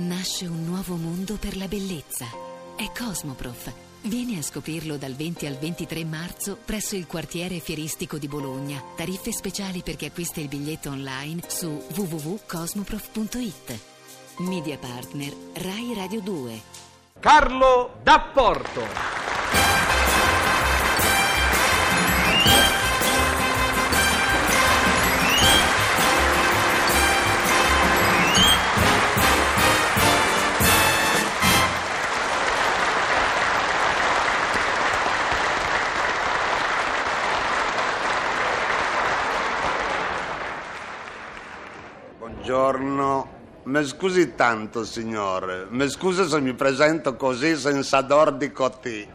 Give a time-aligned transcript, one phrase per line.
[0.00, 2.26] nasce un nuovo mondo per la bellezza.
[2.74, 3.72] È Cosmoprof.
[4.02, 8.82] Vieni a scoprirlo dal 20 al 23 marzo presso il quartiere fieristico di Bologna.
[8.96, 13.78] Tariffe speciali per chi acquista il biglietto online su www.cosmoprof.it.
[14.38, 16.60] Media partner Rai Radio 2.
[17.20, 19.19] Carlo D'Apporto.
[42.50, 43.28] Buongiorno.
[43.66, 45.68] Mi scusi tanto, signore.
[45.68, 49.06] Mi scusi se mi presento così senza dor di cotì.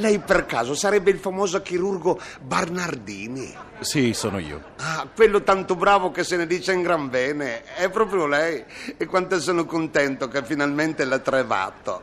[0.00, 3.54] Lei per caso sarebbe il famoso chirurgo Barnardini?
[3.80, 4.72] Sì, sono io.
[4.76, 7.64] Ah, quello tanto bravo che se ne dice in gran bene.
[7.74, 8.64] È proprio lei.
[8.96, 12.02] E quanto sono contento che finalmente l'ha trovato.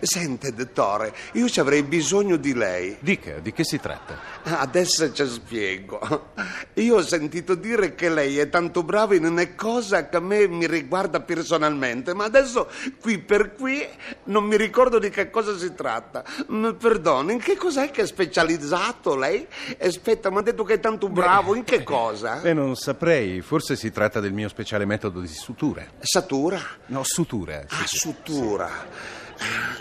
[0.00, 2.98] Sente, dottore, io ci avrei bisogno di lei.
[3.00, 4.18] Dica, di che si tratta?
[4.42, 6.32] Adesso ci spiego.
[6.74, 10.46] Io ho sentito dire che lei è tanto brava in una cosa che a me
[10.48, 12.68] mi riguarda personalmente, ma adesso
[13.00, 13.86] qui per qui
[14.28, 16.24] non mi ricordo di che cosa si tratta.
[16.48, 19.46] Mi perdoni, in che cos'è che è specializzato lei?
[19.80, 22.36] Aspetta, mi ha detto che è tanto bravo, in che cosa?
[22.36, 23.40] Beh, non saprei.
[23.40, 25.84] Forse si tratta del mio speciale metodo di sutura.
[26.00, 26.60] Satura?
[26.86, 27.64] No, sutura.
[27.68, 28.68] Ah, sutura.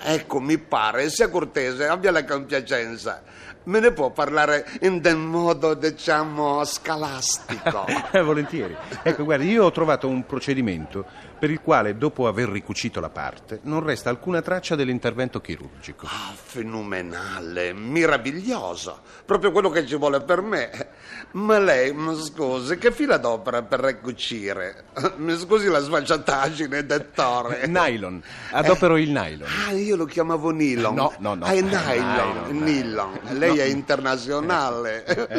[0.04, 3.24] Ecco, mi pare, sia cortese, abbia la compiacenza.
[3.68, 7.86] Me ne può parlare in del modo, diciamo, scalastico?
[8.12, 8.76] Eh, Volentieri.
[9.04, 11.06] Ecco, guardi, io ho trovato un procedimento
[11.38, 16.06] per il quale, dopo aver ricucito la parte, non resta alcuna traccia dell'intervento chirurgico.
[16.08, 20.88] Ah, fenomenale, meraviglioso, proprio quello che ci vuole per me.
[21.32, 24.86] Ma lei, mi scusi, che fila d'opera per ricucire?
[25.18, 27.68] Mi scusi la sfacciataggine, dottore.
[27.68, 28.24] Nylon.
[28.52, 29.48] Adopero il nylon.
[29.68, 30.96] Ah, io lo chiamavo nylon.
[30.96, 31.46] No, no, no.
[31.46, 32.64] Ah, è Eh, nylon, nylon.
[32.64, 33.20] nylon.
[33.38, 35.04] Lei è internazionale.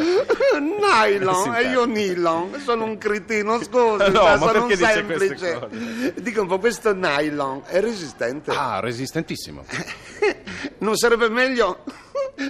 [0.58, 2.60] nylon, e io nylon.
[2.64, 6.14] Sono un cretino, scusi, No, sono un semplice.
[6.16, 8.50] Dica un po', questo nylon è resistente?
[8.50, 9.64] Ah, resistentissimo.
[10.78, 11.84] Non sarebbe meglio.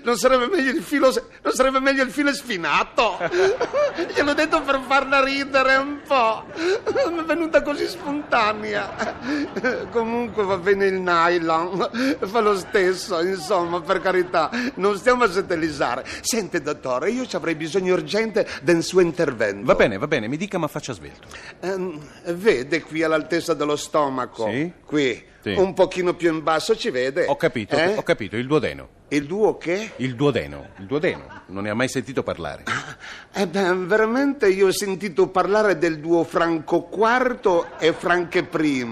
[0.03, 1.13] Non sarebbe meglio il filo.
[1.43, 3.19] Non sarebbe meglio il filo sfinato.
[4.15, 6.45] Gliel'ho detto per farla ridere un po'.
[7.11, 9.17] Mi è venuta così spontanea.
[9.91, 12.17] Comunque va bene il nylon.
[12.21, 14.51] Fa lo stesso, insomma, per carità.
[14.75, 16.05] Non stiamo a satellizare.
[16.21, 19.65] Sente, dottore, io ci avrei bisogno urgente del suo intervento.
[19.65, 21.29] Va bene, va bene, mi dica ma faccia svelto.
[21.61, 21.99] Ehm,
[22.35, 24.49] vede qui all'altezza dello stomaco?
[24.51, 24.73] Sì?
[24.85, 25.25] Qui.
[25.41, 25.55] Sì.
[25.57, 27.27] Un pochino più in basso ci vede?
[27.27, 27.95] Ho capito, Eh?
[27.97, 28.97] ho capito, il duodeno.
[29.11, 29.93] Il duo che?
[29.97, 31.43] Il duodeno, il duodeno.
[31.47, 32.65] Non ne ha mai sentito parlare.
[33.33, 38.87] Eh beh, veramente io ho sentito parlare del duo Franco IV e Franche I.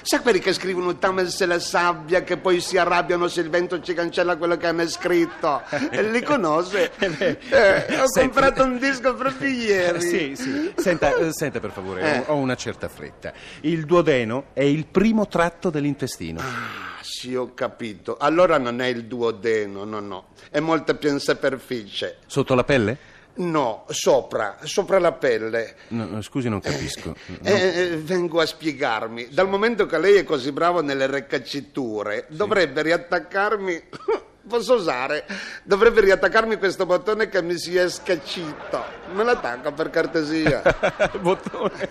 [0.00, 3.80] Sa quelli che scrivono Tamels e la sabbia, che poi si arrabbiano se il vento
[3.82, 5.62] ci cancella quello che hanno scritto?
[5.90, 6.90] Eh, Li conosce?
[6.98, 10.00] beh, Eh, ho senti- comprato un disco proprio ieri.
[10.00, 10.72] Sì, sì.
[10.76, 12.18] Senta, eh, senta per favore, Eh.
[12.26, 13.32] ho ho una certa fretta.
[13.60, 16.40] Il duodeno è il primo tratto dell'intestino.
[16.40, 18.16] Ah, sì, ho capito.
[18.16, 20.26] Allora non è il duodeno, no, no.
[20.50, 22.18] È molto più in superficie.
[22.26, 23.10] Sotto la pelle?
[23.34, 25.76] No, sopra, sopra la pelle.
[25.88, 27.14] No, no, scusi, non capisco.
[27.26, 27.36] No.
[27.42, 29.28] Eh, eh, vengo a spiegarmi.
[29.30, 33.82] Dal momento che lei è così bravo nelle recacciture, dovrebbe riattaccarmi.
[34.48, 35.24] Posso usare?
[35.62, 38.84] Dovrebbe riattaccarmi questo bottone che mi si è scaccito.
[39.12, 40.62] Me l'attacca per cortesia.
[41.20, 41.88] bottone.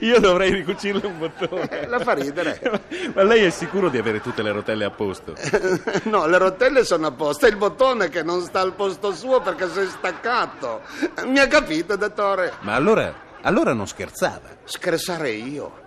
[0.00, 1.86] Io dovrei ricucirle un bottone.
[1.86, 2.60] La fa ridere.
[3.14, 5.34] Ma lei è sicuro di avere tutte le rotelle a posto?
[6.04, 9.40] No, le rotelle sono a posto, è il bottone che non sta al posto suo
[9.40, 10.82] perché si è staccato.
[11.26, 12.52] Mi ha capito, dottore?
[12.60, 14.50] Ma allora, allora non scherzava.
[14.64, 15.82] Scherzare io?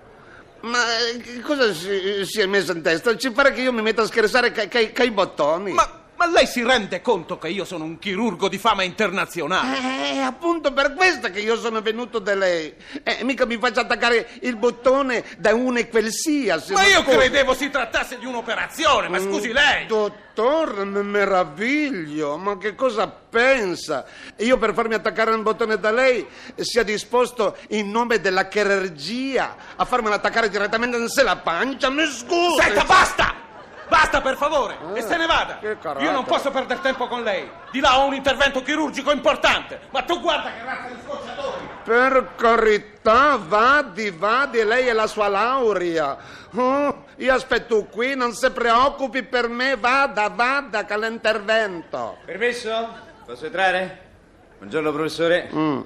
[0.62, 0.79] Ma
[1.09, 3.16] eh, cosa si, si è messo in testa?
[3.16, 5.72] Ci pare che io mi metta a scherzare che i bottoni?
[5.72, 9.78] Ma, ma lei si rende conto che io sono un chirurgo di fama internazionale?
[9.78, 12.74] Eh, È appunto per questo che io sono venuto da lei.
[13.04, 16.74] Eh, mica mi faccio attaccare il bottone da uno e qualsiasi.
[16.74, 17.18] Ma io scusi.
[17.18, 19.86] credevo si trattasse di un'operazione, ma scusi lei.
[19.86, 24.06] Dottor, mi meraviglio, ma che cosa pensa?
[24.38, 26.25] Io per farmi attaccare un bottone da lei
[26.56, 31.90] sia disposto in nome della chirurgia a farmelo attaccare direttamente in sé la pancia?
[31.90, 32.62] Mi scusi!
[32.62, 33.46] Senta, basta!
[33.88, 35.60] Basta, per favore, e se ne vada.
[35.60, 36.06] che carattere.
[36.06, 37.50] Io non posso perdere tempo con lei.
[37.72, 39.80] Di là ho un intervento chirurgico importante.
[39.92, 41.69] Ma tu guarda che razza di scocciatori.
[41.84, 46.18] Per carità, vadi, vadi, lei è la sua laurea.
[46.56, 52.18] Oh, io aspetto qui, non si preoccupi per me, vada, vada, che l'intervento.
[52.25, 53.06] Permesso?
[53.25, 54.06] Posso entrare?
[54.57, 55.50] Buongiorno professore.
[55.54, 55.81] Mm,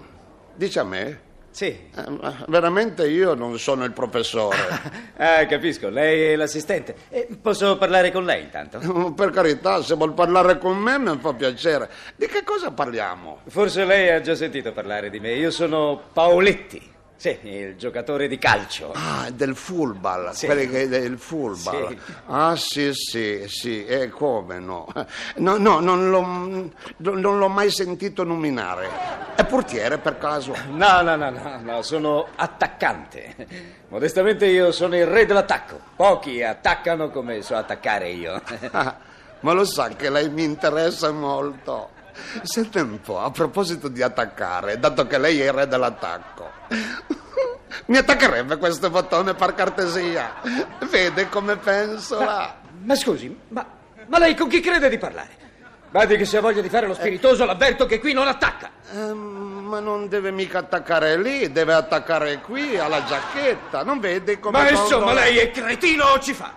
[0.55, 1.29] dice a me.
[1.51, 1.65] Sì.
[1.67, 2.05] Eh,
[2.47, 5.09] veramente io non sono il professore.
[5.21, 6.95] Ah, capisco, lei è l'assistente.
[7.09, 8.79] Eh, posso parlare con lei intanto?
[9.13, 11.87] per carità, se vuol parlare con me mi fa piacere.
[12.15, 13.41] Di che cosa parliamo?
[13.47, 15.33] Forse lei ha già sentito parlare di me.
[15.33, 16.89] Io sono Paoletti.
[17.17, 18.93] Sì, il giocatore di calcio.
[18.95, 20.47] Ah, del fullball, Sì.
[20.47, 21.89] quelli che del fullball.
[21.89, 21.97] Sì.
[22.25, 24.87] Ah, sì, sì, sì, e come no?
[25.35, 26.40] No, no, non l'ho,
[26.97, 28.89] non l'ho mai sentito nominare.
[29.35, 30.55] È portiere per caso?
[30.71, 33.35] No, no, no, no, no, sono attaccante.
[33.89, 35.79] Modestamente io sono il re dell'attacco.
[35.95, 38.41] Pochi attaccano come so attaccare io.
[38.71, 38.97] Ah,
[39.41, 41.89] ma lo sa che lei mi interessa molto.
[42.43, 46.49] Senta un po', a proposito di attaccare, dato che lei è il re dell'attacco,
[47.85, 50.33] mi attaccherebbe questo bottone per cortesia?
[50.89, 52.55] Vede come pensola?
[52.83, 53.65] Ma scusi, ma,
[54.07, 55.29] ma lei con chi crede di parlare?
[55.91, 58.71] Badi che se ha voglia di fare lo spiritoso, l'avverto che qui non attacca.
[58.93, 63.83] Ehm, ma non deve mica attaccare lì, deve attaccare qui, alla giacchetta.
[63.83, 64.57] Non vede come...
[64.57, 66.53] Ma quando- insomma, lei è cretino o ci fa?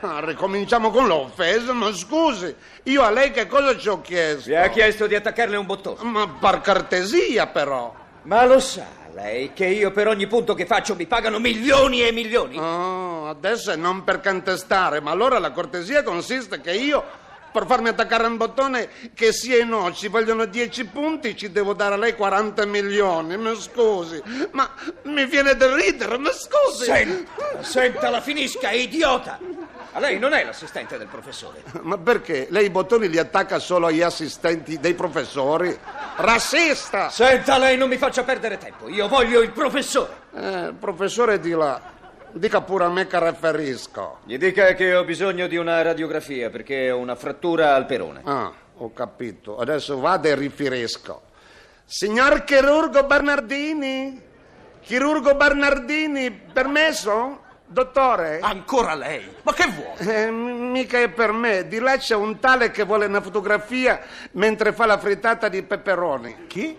[0.00, 2.54] Ah, ricominciamo con l'offesa, ma scusi,
[2.84, 4.50] io a lei che cosa ci ho chiesto?
[4.50, 6.02] Mi ha chiesto di attaccarle un bottone.
[6.02, 7.94] Ma per cortesia però.
[8.22, 12.12] Ma lo sa lei che io per ogni punto che faccio mi pagano milioni e
[12.12, 12.58] milioni?
[12.58, 17.02] Oh, adesso è non per contestare, ma allora la cortesia consiste che io,
[17.50, 21.72] per farmi attaccare un bottone che sia e no, ci vogliono 10 punti, ci devo
[21.72, 24.22] dare a lei 40 milioni, mi scusi.
[24.52, 24.70] Ma
[25.04, 26.84] mi viene da ridere, mi scusi.
[26.84, 29.38] Senta, senta, la finisca, idiota!
[29.92, 31.62] A lei non è l'assistente del professore.
[31.80, 32.46] Ma perché?
[32.50, 35.76] Lei i bottoni li attacca solo agli assistenti dei professori?
[36.16, 37.08] Rassista!
[37.10, 38.88] Senta, lei non mi faccia perdere tempo.
[38.88, 40.26] Io voglio il professore.
[40.34, 41.80] Eh, il professore di là,
[42.32, 44.18] dica pure a me che riferisco.
[44.24, 48.20] Gli dica che ho bisogno di una radiografia perché ho una frattura al perone.
[48.24, 49.58] Ah, ho capito.
[49.58, 51.22] Adesso vado e riferisco.
[51.84, 54.20] Signor chirurgo Bernardini?
[54.80, 57.42] Chirurgo Bernardini, permesso?
[57.70, 58.38] Dottore?
[58.40, 59.30] Ancora lei?
[59.42, 59.98] Ma che vuole?
[60.24, 61.68] Eh, m- mica è per me.
[61.68, 64.00] Di là c'è un tale che vuole una fotografia
[64.32, 66.46] mentre fa la frittata di peperoni.
[66.46, 66.78] Chi?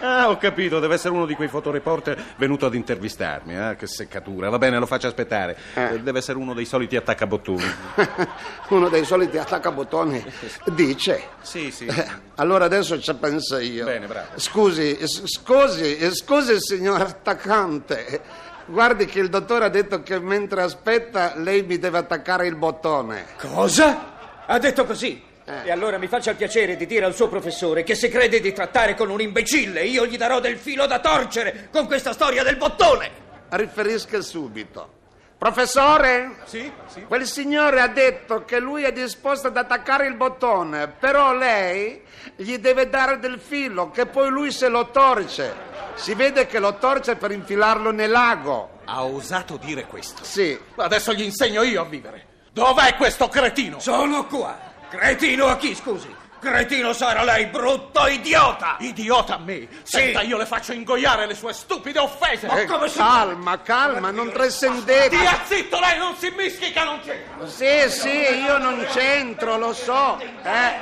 [0.00, 3.56] Ah, ho capito, deve essere uno di quei fotoreporter venuto ad intervistarmi.
[3.56, 4.48] Ah, che seccatura.
[4.48, 5.56] Va bene, lo faccio aspettare.
[5.74, 5.94] Eh.
[5.94, 7.64] Eh, Deve essere uno dei soliti attaccabottoni.
[8.70, 10.24] Uno dei soliti attaccabottoni
[10.66, 11.22] dice.
[11.40, 11.86] Sì, sì.
[11.86, 12.06] Eh,
[12.36, 13.84] Allora adesso ci penso io.
[13.84, 14.28] Bene, bravo.
[14.36, 18.20] Scusi, scusi, eh, scusi signor attaccante.
[18.66, 23.26] Guardi che il dottore ha detto che mentre aspetta lei mi deve attaccare il bottone.
[23.36, 24.44] Cosa?
[24.46, 25.20] Ha detto così?
[25.64, 28.52] E allora mi faccia il piacere di dire al suo professore che se crede di
[28.52, 32.56] trattare con un imbecille, io gli darò del filo da torcere con questa storia del
[32.56, 33.10] bottone.
[33.48, 34.98] Riferisca subito.
[35.40, 36.36] Professore?
[36.44, 37.02] Sì, sì.
[37.04, 42.02] Quel signore ha detto che lui è disposto ad attaccare il bottone, però lei
[42.36, 45.68] gli deve dare del filo, che poi lui se lo torce.
[45.94, 48.80] Si vede che lo torce per infilarlo nel lago.
[48.84, 50.24] Ha osato dire questo.
[50.24, 50.58] Sì.
[50.76, 52.26] Adesso gli insegno io a vivere.
[52.52, 53.78] Dov'è questo cretino?
[53.80, 54.69] Sono qua.
[54.90, 56.14] Cretino a chi, scusi?
[56.40, 58.76] Cretino sarà lei, brutto idiota!
[58.78, 59.68] Idiota a me!
[59.82, 62.46] Senta, io le faccio ingoiare le sue stupide offese!
[62.46, 65.14] Ma Eh, come si calma, calma, non trascendete.
[65.16, 67.46] Stia zitto, lei non si mischi che non c'entra!
[67.46, 68.08] Sì, sì,
[68.42, 70.80] io non c'entro, lo so, eh,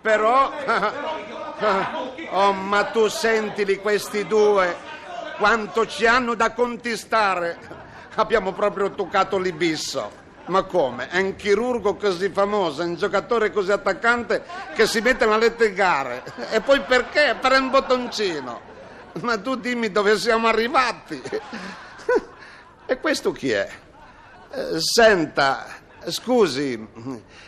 [0.00, 0.52] però...
[2.30, 4.76] Oh, ma tu sentili questi due,
[5.38, 7.58] quanto ci hanno da contestare.
[8.14, 10.12] Abbiamo proprio toccato l'ibisso.
[10.48, 11.08] Ma come?
[11.08, 14.42] È un chirurgo così famoso, è un giocatore così attaccante
[14.74, 16.22] che si mette a litigare.
[16.50, 17.36] E poi perché?
[17.40, 18.60] Per un bottoncino.
[19.20, 21.20] Ma tu dimmi dove siamo arrivati.
[22.90, 23.68] E questo chi è?
[24.50, 25.66] Eh, Senta,
[26.06, 26.88] scusi,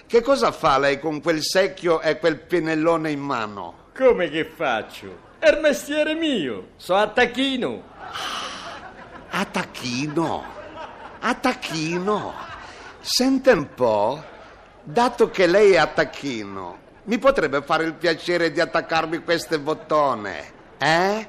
[0.06, 3.88] che cosa fa lei con quel secchio e quel pennellone in mano?
[3.96, 5.28] Come che faccio?
[5.38, 7.82] È il mestiere mio, so attacchino.
[9.30, 10.44] Attacchino,
[11.20, 12.49] attacchino.
[13.02, 14.22] Sente un po',
[14.82, 21.26] dato che lei è attacchino, mi potrebbe fare il piacere di attaccarmi questo bottone, eh?